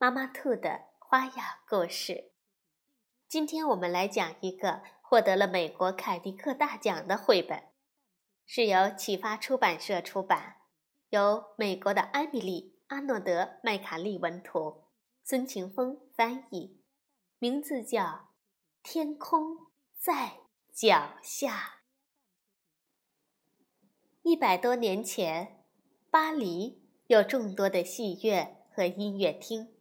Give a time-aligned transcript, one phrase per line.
[0.00, 2.32] 妈妈兔的花样故事。
[3.28, 7.64] 今天我们来讲一个获得了美国凯迪克大奖的绘本，
[8.46, 10.62] 是由启发出版社出版，
[11.10, 14.84] 由美国的艾米丽·阿诺德·麦卡利文图，
[15.22, 16.80] 孙晴峰翻译，
[17.38, 18.02] 名字叫
[18.82, 19.66] 《天空
[19.98, 20.38] 在
[20.72, 21.52] 脚下》。
[24.22, 25.58] 一百多年前。
[26.10, 29.76] 巴黎有众多的戏院和音乐厅，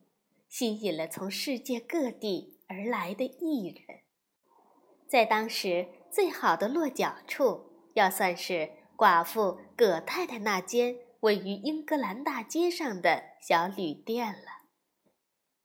[0.49, 3.99] 吸引了从世界各地而来的艺人。
[5.07, 14.65] 在当时，最好的落脚处要算是寡妇葛太太那间位于英格兰大街上的小旅店了。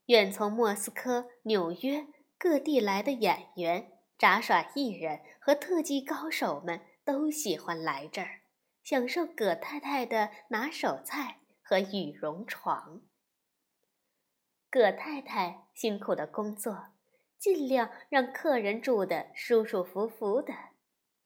[0.07, 2.07] 远从莫斯科、纽约
[2.39, 8.43] 各地来的演员、杂耍艺人和特技高手们都喜欢来这儿。
[8.83, 13.01] 享受葛太太的拿手菜和羽绒床。
[14.75, 16.87] 葛太太辛苦的工作，
[17.39, 20.53] 尽量让客人住得舒舒服服的。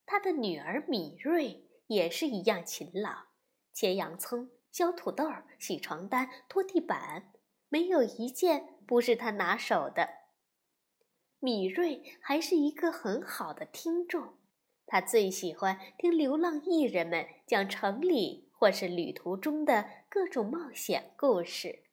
[0.05, 3.11] 她的女儿米瑞也是一样勤劳，
[3.73, 7.33] 切洋葱、削土豆、洗床单、拖地板，
[7.71, 10.11] 没有一件不是她拿手的。
[11.39, 14.35] 米瑞还是一个很好的听众。
[14.85, 21.88] 他最喜欢听流浪艺人们讲城里或是旅途中的各种冒险故事。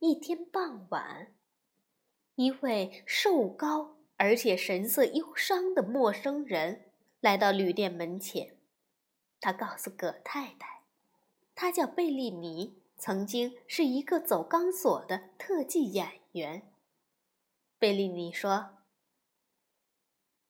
[0.00, 1.34] 一天傍晚，
[2.36, 8.56] 一位瘦高而且神色忧伤的陌生人来到旅店门前。
[9.40, 10.84] 他告诉葛太太，
[11.56, 16.72] 他叫贝利尼，曾经是一个走钢索的特技演员。
[17.78, 18.76] 贝利尼说。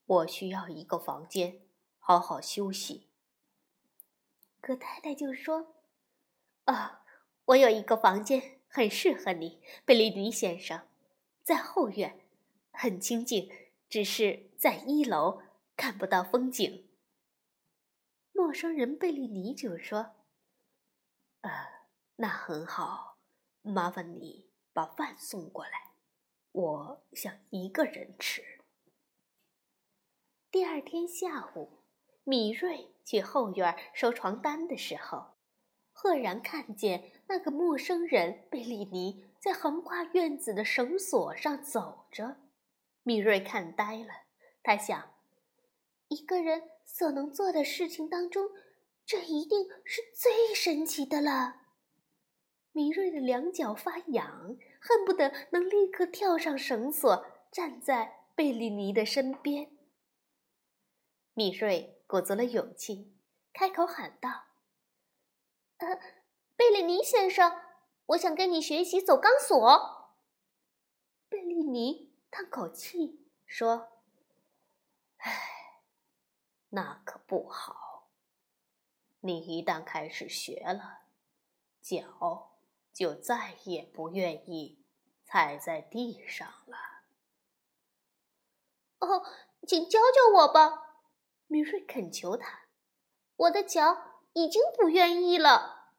[0.05, 1.61] 我需要一个房间，
[1.99, 3.09] 好好休息。
[4.61, 5.75] 葛太太就说
[6.65, 7.05] ：“啊，
[7.47, 10.87] 我有一个房间很适合你，贝利尼先生，
[11.43, 12.21] 在后院，
[12.71, 13.51] 很清静，
[13.89, 15.43] 只是在一楼
[15.77, 16.89] 看不到风景。”
[18.31, 20.15] 陌生人贝利尼就说
[21.43, 21.51] ：“呃，
[22.15, 23.19] 那很好，
[23.63, 25.91] 麻烦你把饭送过来，
[26.53, 28.61] 我想一个人吃。”
[30.53, 31.83] 第二天下午，
[32.23, 35.35] 米瑞去后院收床单的时候，
[36.01, 42.37] 赫然看见那个陌生人贝利尼在横跨院子的绳索上走着。
[43.03, 44.11] 米瑞看呆了，
[44.63, 45.11] 他想，
[46.07, 48.49] 一个人所能做的事情当中，
[49.05, 51.63] 这一定是最神奇的了。
[52.71, 59.73] 米瑞的两脚发痒，恨不得能立刻跳上绳索，站在贝利尼的身边。
[61.35, 63.17] 米瑞鼓足了勇气，
[63.53, 64.45] 开口喊道
[65.79, 66.01] ：“呃，
[66.57, 67.61] 贝利尼先生，
[68.07, 70.13] 我想跟你学习走钢索。”
[71.29, 74.03] 贝利尼叹口气说
[75.19, 75.83] ：“唉，
[76.71, 78.09] 那可不好。
[79.21, 81.03] 你一旦开始学了，
[81.81, 82.53] 脚
[82.93, 84.85] 就再也不愿意
[85.25, 86.77] 踩在地上了。”
[88.99, 89.25] 哦，
[89.67, 91.03] 请教教我吧。
[91.47, 92.69] 米瑞恳求他
[93.37, 94.08] ：“我的脚
[94.43, 95.95] 已经不愿意了。”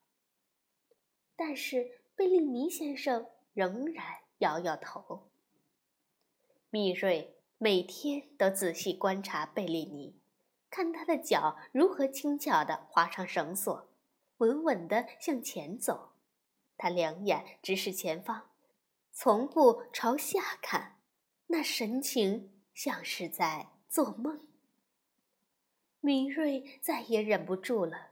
[1.36, 4.06] 但是贝利尼先生仍然
[4.40, 5.30] 摇摇头。
[6.70, 10.20] 米瑞每天都仔细观察贝利尼，
[10.70, 13.90] 看他的脚如何轻巧地划上绳索，
[14.38, 16.12] 稳稳地向前走。
[16.78, 18.52] 他两眼直视前方，
[19.12, 21.00] 从不朝下看，
[21.48, 24.48] 那神情像是在做梦。
[26.02, 28.09] 米瑞再也忍不住了，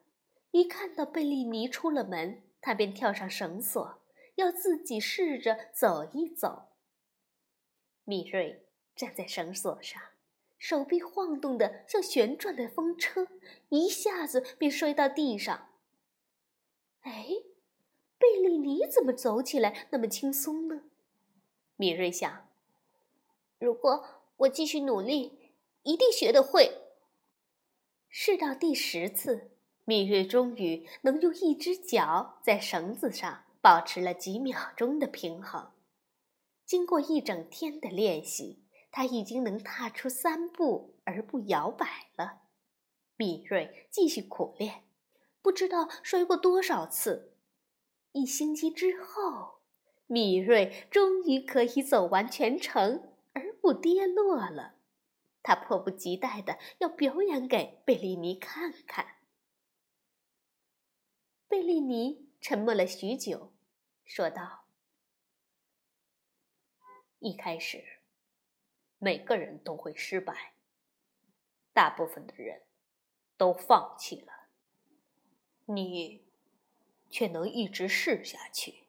[0.57, 4.01] 一看到贝利尼出了门，他便跳上绳索，
[4.37, 6.69] 要自己试着走一走。
[8.05, 8.65] 米瑞
[8.95, 10.01] 站在绳索上，
[10.57, 13.27] 手臂晃动的像旋转的风车，
[13.69, 15.69] 一下子便摔到地上。
[17.01, 17.27] 哎，
[18.17, 20.85] 贝利尼怎么走起来那么轻松呢？
[21.75, 22.49] 米瑞想，
[23.59, 25.53] 如果我继续努力，
[25.83, 26.81] 一定学得会。
[28.09, 29.51] 试到第十次，
[29.89, 35.71] 米瑞终于能用一只脚在绳子上保持了几秒钟的平衡。
[36.65, 42.41] 经过一整天的练习，他已经能踏出三步而不摇摆了。
[43.15, 44.83] 米瑞继续苦练，
[45.41, 47.37] 不知道摔过多少次。
[48.11, 49.59] 一星期之后，
[50.05, 54.73] 米瑞终于可以走完全程而不跌落了。
[55.41, 59.16] 他迫不及待的要表演给贝利尼看看。
[61.49, 63.53] 贝利尼沉默了许久，
[64.03, 64.65] 说道
[67.19, 67.99] ：“一开始，
[68.97, 70.53] 每个人都会失败，
[71.71, 72.63] 大部分的人
[73.37, 74.49] 都放弃了。
[75.65, 76.25] 你
[77.09, 78.83] 却能一直试下去，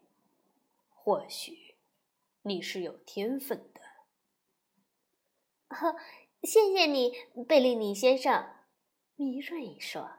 [0.91, 1.77] 或许
[2.43, 3.81] 你是有天分的。”
[5.71, 5.97] 呵
[6.43, 7.13] 谢谢你，
[7.45, 8.53] 贝利尼先生。”
[9.15, 10.19] 米瑞说。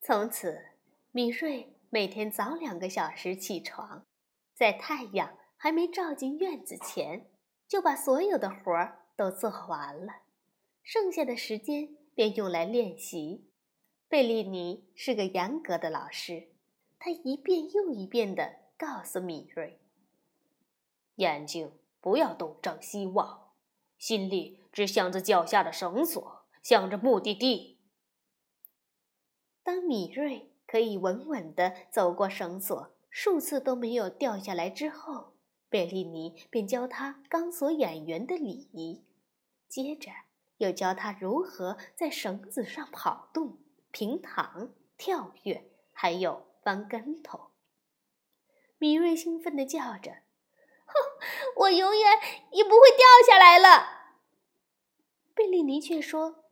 [0.00, 0.71] 从此，
[1.14, 4.06] 米瑞每天早两个小时起床，
[4.54, 7.30] 在太阳还没照进院子前，
[7.68, 10.22] 就把所有的活儿都做完了，
[10.82, 13.50] 剩下的时间便用来练习。
[14.08, 16.48] 贝利尼是个严格的老师，
[16.98, 19.82] 他一遍又一遍地告诉米瑞
[21.16, 23.52] ：“眼睛不要东张西望，
[23.98, 27.78] 心里……”只想着脚下的绳索，想着目的地。
[29.62, 35.34] 当米瑞可以稳稳地走过绳索，数次都没有掉下来之后，
[35.68, 39.04] 贝利尼便教他钢索演员的礼仪，
[39.68, 40.10] 接着
[40.56, 43.58] 又教他如何在绳子上跑动、
[43.90, 47.50] 平躺、跳跃，还有翻跟头。
[48.78, 50.22] 米瑞兴奋地叫着
[50.88, 50.94] ：“哼，
[51.56, 52.18] 我永远
[52.50, 54.14] 也不会掉下来了！”
[55.36, 56.46] 贝利尼却说：“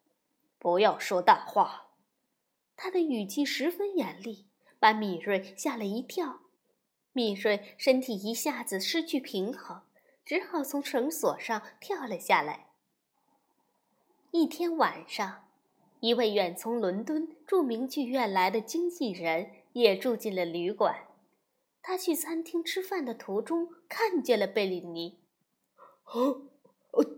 [0.61, 1.87] 不要说大话。”
[2.83, 4.47] 他的语气十分严厉，
[4.79, 6.41] 把米瑞吓了一跳。
[7.13, 9.83] 米瑞身体一下子失去平衡，
[10.25, 12.69] 只好从绳索上跳了下来。
[14.31, 15.51] 一天晚上，
[16.01, 21.07] 一位远从伦敦著名剧院来的经纪人也住进了旅馆。
[21.83, 25.21] 他去餐厅吃饭的途中，看见了贝利尼。
[26.07, 26.47] 哦，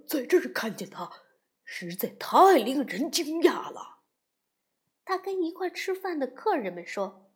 [0.08, 1.08] 在这儿看见他。
[1.64, 4.01] 实在太令人惊讶了，
[5.12, 7.30] 他跟一块吃饭的客人们说：“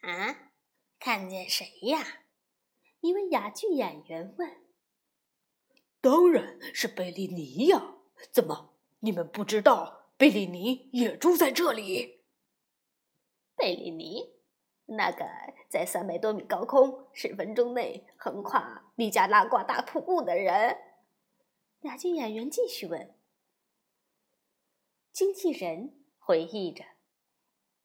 [0.00, 0.50] 啊，
[0.98, 2.22] 看见谁呀？”
[3.00, 4.62] 一位哑剧演员问。
[6.00, 7.96] “当然是贝利尼呀！
[8.30, 12.22] 怎么，你们不知道贝利尼也住在这里？”
[13.54, 14.32] 贝利尼，
[14.86, 15.26] 那个
[15.68, 20.78] 在三百多米高空十分钟内横跨尼加拉瓜大瀑布的人。
[21.82, 23.14] 哑剧演员继续问
[25.12, 26.84] ：“经纪人回忆着，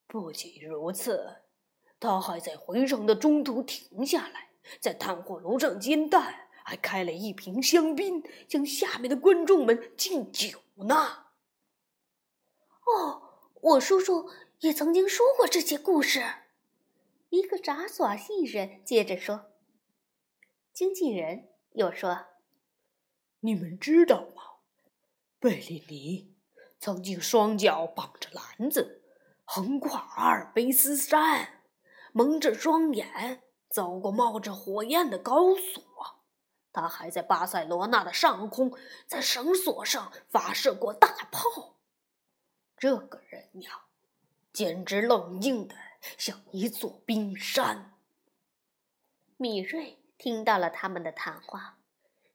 [0.06, 1.42] 不仅如此，
[1.98, 4.50] 他还在回程的中途停下来，
[4.80, 11.26] 在炭火炉上煎蛋，还开了一瓶香槟，向下面的观众们敬酒呢。”
[12.86, 14.30] 哦，我叔叔
[14.60, 16.22] 也曾经说过这些故事。
[17.30, 19.50] 一个杂耍艺人接着说。
[20.72, 22.26] 经纪人又说。
[23.40, 24.42] 你们知道吗？
[25.38, 26.37] 贝利尼
[26.80, 29.02] 曾经双脚绑着篮子，
[29.44, 31.62] 横跨阿尔卑斯山，
[32.12, 35.82] 蒙着双眼走过冒着火焰的高索。
[36.72, 38.72] 他还在巴塞罗那的上空，
[39.06, 41.76] 在绳索上发射过大炮。
[42.76, 43.86] 这个人呀，
[44.52, 45.74] 简直冷静的
[46.16, 47.94] 像一座冰山。
[49.36, 51.74] 米瑞听到了他们的谈话。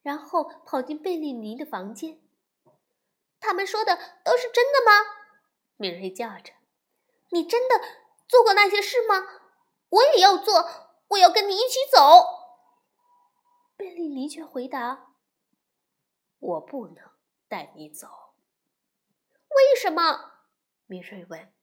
[0.02, 2.20] 然后跑进贝利尼的房间。
[3.44, 4.92] 他们说的都是真的吗？
[5.76, 6.54] 米瑞叫着
[7.32, 7.76] ：“你真的
[8.28, 9.42] 做过那些事吗？
[9.90, 12.00] 我也要做，我要跟你一起走。”
[13.76, 15.14] 贝利尼却回答
[16.40, 17.12] ：“我不能
[17.50, 18.08] 带你走。”
[19.54, 20.32] 为什么？
[20.86, 21.54] 米瑞问。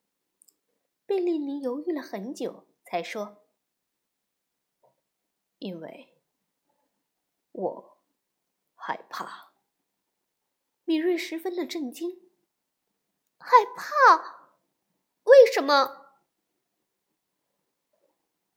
[1.07, 3.43] 贝利尼犹豫了很久，才说
[5.59, 6.21] ：“因为
[7.53, 7.97] 我。”
[8.83, 9.50] 害怕，
[10.91, 12.21] 米瑞十分的震惊。
[13.39, 14.51] 害怕？
[15.23, 16.17] 为什么？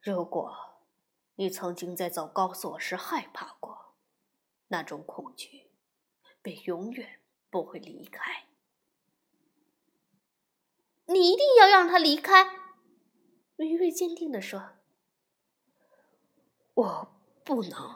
[0.01, 0.81] 如果
[1.35, 3.93] 你曾经在走高速时害怕过，
[4.69, 5.69] 那种恐惧
[6.41, 7.21] 便永远
[7.51, 8.47] 不会离开。
[11.05, 12.45] 你一定要让他离开，
[13.57, 14.71] 米瑞坚定地说。
[16.73, 17.95] 我不能。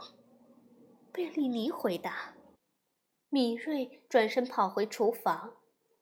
[1.12, 2.37] 贝利尼回答。
[3.38, 5.58] 米瑞转身跑回厨房，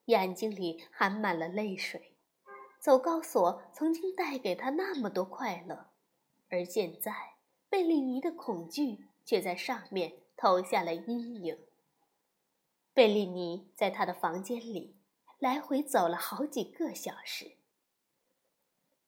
[0.06, 2.16] 眼睛里含满了泪水。
[2.80, 5.90] 走高索曾经带给他那么多快乐，
[6.48, 7.34] 而现在，
[7.68, 11.58] 贝利尼的恐惧却在上面投下了阴影。
[12.94, 14.96] 贝利尼在他的房间里
[15.38, 17.58] 来回走了好几个小时。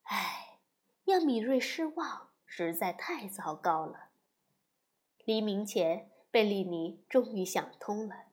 [0.02, 0.58] 唉，
[1.06, 4.11] 让米瑞失望实在太糟糕了。
[5.25, 8.26] 黎明前，贝利尼终于想通了：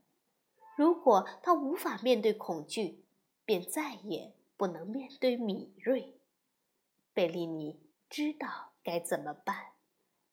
[0.75, 3.03] 如果他无法面对恐惧，
[3.45, 6.13] 便再也不能面对米瑞。
[7.15, 9.71] 贝利尼知道该怎么办，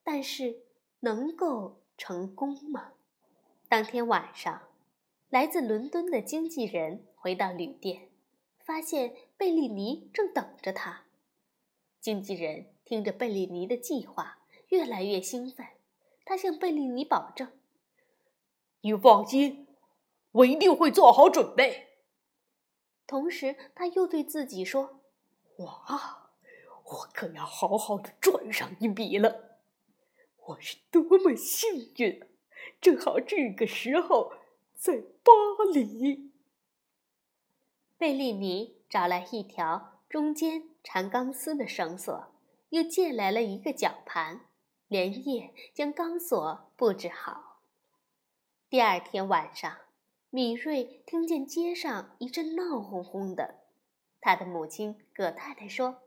[0.04, 0.64] 但是
[1.00, 2.92] 能够成功吗？
[3.70, 4.68] 当天晚上，
[5.30, 8.10] 来自伦敦的经纪人回到旅店，
[8.58, 11.06] 发现贝利尼正等着他。
[12.02, 15.66] 经纪人听着贝利尼的计划，越来越兴奋。
[16.26, 17.50] 他向贝利尼保证
[18.82, 19.66] ：“你放心，
[20.30, 21.88] 我一定会做好准备。”
[23.06, 25.00] 同时，他又对自己说
[25.58, 26.18] ：“哇！”
[26.84, 29.58] 我可要好好的赚上一笔了！
[30.46, 32.26] 我是多么幸运啊！
[32.80, 34.32] 正好这个时候
[34.74, 35.32] 在巴
[35.72, 36.32] 黎。
[37.96, 42.26] 贝利尼找来一条中间缠钢丝的绳索，
[42.70, 44.40] 又借来了一个绞盘，
[44.88, 47.51] 连夜将钢索布置好。
[48.72, 49.70] 第二天晚上，
[50.30, 53.56] 米瑞听见街上一阵闹哄哄的，
[54.18, 55.98] 他的母亲葛太太说。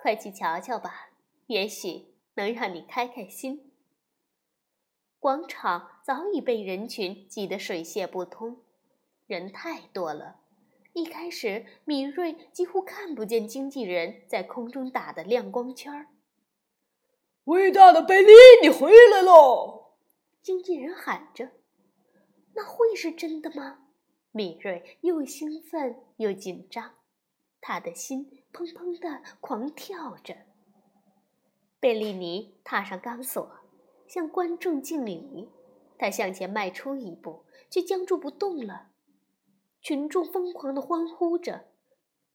[0.00, 1.10] 快去瞧瞧吧，
[1.46, 3.70] 也许能让你开开心。
[5.18, 8.62] 广场早已被人群挤得水泄不通，
[9.26, 10.36] 人太多了。
[10.94, 16.06] 一开始，米瑞几乎看不见经纪人在空中打的亮光圈儿。
[17.44, 18.32] 伟大的贝利，
[18.62, 19.74] 你回来喽！
[20.40, 21.50] 经纪人喊着
[22.58, 23.86] ：“那会是真的吗？”
[24.32, 26.96] 米瑞又兴奋又紧张，
[27.60, 28.44] 他的心。
[28.52, 30.34] 砰砰地狂跳着。
[31.78, 33.60] 贝利尼踏上钢索，
[34.08, 35.48] 向观众敬礼。
[35.98, 38.90] 他向前迈出一步，却僵住不动了。
[39.80, 41.68] 群众疯狂地欢呼着，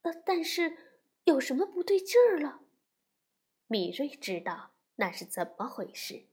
[0.04, 0.78] 呃，但是
[1.24, 2.62] 有什么不对劲儿了？
[3.68, 6.28] 米瑞知道那是怎么回事。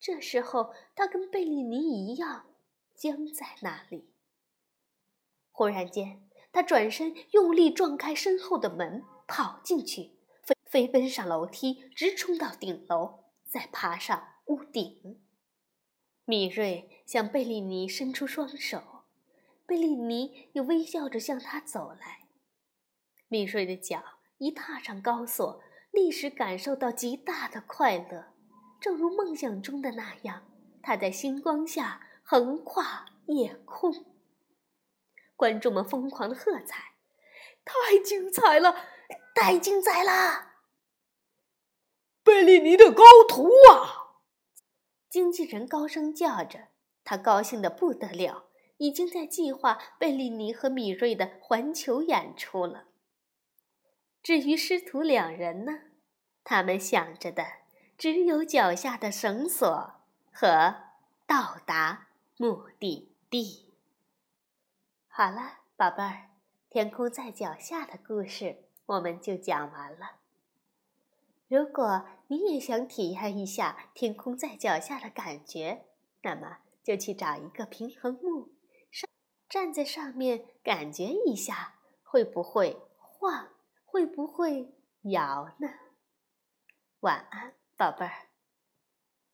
[0.00, 2.46] 这时候，他跟贝利尼一样，
[2.96, 4.12] 僵在那里。
[5.50, 6.28] 忽然间。
[6.54, 15.18] 他转身，用力撞开身后的门，跑进去，飞飞奔上楼梯，直冲到顶楼，再爬上屋顶。
[16.26, 19.06] 米瑞向贝利尼伸出双手，
[19.64, 22.28] 贝利尼又微笑着向他走来。
[23.28, 24.04] 米瑞的脚
[24.36, 28.34] 一踏上高索，立时感受到极大的快乐，
[28.78, 30.46] 正如梦想中的那样，
[30.82, 34.06] 他在星光下横跨夜空。
[35.36, 36.94] 观众们疯狂的喝彩，
[37.64, 38.76] 太精彩了，
[39.34, 40.52] 太精彩了！
[42.22, 44.20] 贝利尼的高徒啊！
[45.10, 46.68] 经纪人高声叫着，
[47.02, 52.84] 他高兴的不得了，已经在计划贝利尼和米瑞的环球演出了。
[54.22, 55.80] 至于师徒两人呢，
[56.44, 57.44] 他们想着的
[57.98, 59.94] 只有脚下的绳索
[60.32, 60.76] 和
[61.26, 62.06] 到达
[62.42, 63.72] 目的地。
[65.06, 66.30] 好了，宝贝儿，
[66.68, 70.16] 天空在脚下的故事我们就讲完了。
[71.46, 75.84] 如果你也想体验一下天空在脚下的感觉，
[76.22, 78.48] 那么就去找一个平衡木，
[78.90, 79.08] 上
[79.48, 83.50] 站在上面，感觉一下会不会晃，
[83.84, 85.68] 会不会摇呢？
[87.02, 88.31] 晚安，宝贝儿。